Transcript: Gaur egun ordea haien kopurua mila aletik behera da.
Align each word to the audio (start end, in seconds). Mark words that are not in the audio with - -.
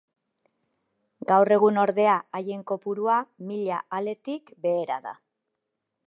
Gaur 1.31 1.51
egun 1.57 1.75
ordea 1.81 2.15
haien 2.39 2.63
kopurua 2.71 3.17
mila 3.51 3.77
aletik 3.99 4.53
behera 4.67 4.97
da. 5.09 5.13